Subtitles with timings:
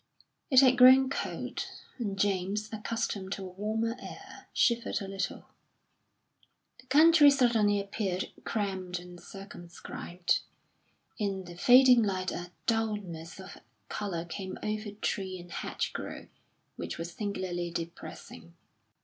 [0.49, 1.67] It had grown cold,
[1.99, 5.45] and James, accustomed to a warmer air, shivered a little.
[6.79, 10.39] The country suddenly appeared cramped and circumscribed;
[11.19, 13.59] in the fading light a dulness of
[13.89, 16.29] colour came over tree and hedgerow
[16.77, 18.55] which was singularly depressing.